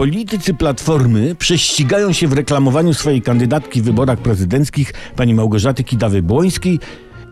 [0.00, 6.78] Politycy Platformy prześcigają się w reklamowaniu swojej kandydatki w wyborach prezydenckich, pani Małgorzaty Kidawy-Błońskiej,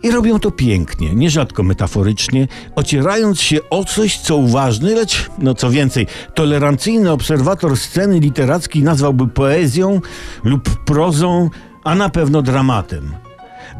[0.03, 5.71] i robią to pięknie, nierzadko metaforycznie, ocierając się o coś, co uważny, lecz, no co
[5.71, 10.01] więcej, tolerancyjny obserwator sceny literackiej nazwałby poezją
[10.45, 11.51] lub prozą,
[11.85, 13.28] a na pewno dramatem.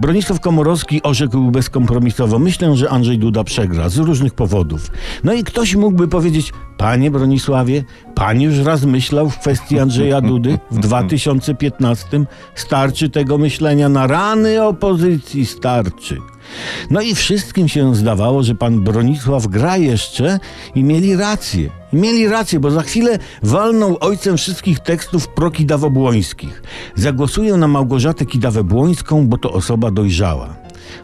[0.01, 2.39] Bronisław Komorowski orzekł bezkompromisowo.
[2.39, 4.91] Myślę, że Andrzej Duda przegra z różnych powodów.
[5.25, 7.85] No i ktoś mógłby powiedzieć, panie Bronisławie,
[8.15, 12.25] pan już raz myślał w kwestii Andrzeja Dudy w 2015.
[12.55, 16.19] Starczy tego myślenia na rany opozycji, starczy.
[16.91, 20.41] No i wszystkim się zdawało, że pan Bronisław gra jeszcze
[20.75, 21.71] i mieli rację.
[21.93, 26.63] I mieli rację, bo za chwilę walną ojcem wszystkich tekstów prokidawobłońskich.
[26.95, 30.57] Zagłosują na Małgorzatę Kidawę-Błońską, bo to osoba dojrzała.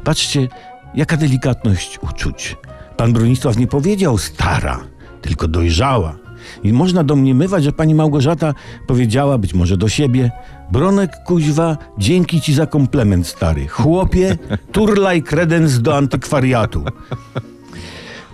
[0.04, 0.48] Patrzcie,
[0.94, 2.56] jaka delikatność uczuć.
[2.96, 4.80] Pan Bronisław nie powiedział stara,
[5.22, 6.23] tylko dojrzała.
[6.64, 8.54] I można domniemywać, że pani Małgorzata
[8.86, 10.30] powiedziała być może do siebie
[10.72, 13.68] Bronek kuźwa, dzięki ci za komplement stary.
[13.68, 14.38] Chłopie,
[14.72, 16.84] turlaj kredens do antykwariatu.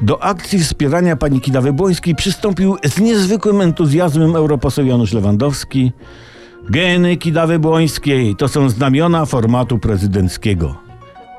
[0.02, 5.92] Do akcji wspierania pani Kidawy-Błońskiej przystąpił z niezwykłym entuzjazmem europoseł Janusz Lewandowski.
[6.70, 10.74] Geny Kidawy-Błońskiej to są znamiona formatu prezydenckiego.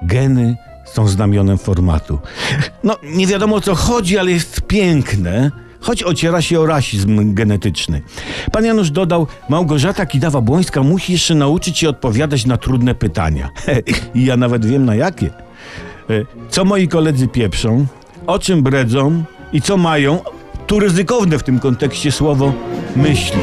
[0.01, 2.19] Geny są znamionem formatu.
[2.83, 5.51] No, nie wiadomo o co chodzi, ale jest piękne,
[5.81, 8.01] choć ociera się o rasizm genetyczny.
[8.51, 13.49] Pan Janusz dodał, Małgorzata Kidawa-Błońska musi jeszcze nauczyć się odpowiadać na trudne pytania.
[14.15, 15.27] I ja nawet wiem na jakie.
[15.27, 17.85] E, Co moi koledzy pieprzą,
[18.27, 20.19] o czym bredzą i co mają,
[20.67, 22.53] tu ryzykowne w tym kontekście słowo,
[22.95, 23.39] myśli.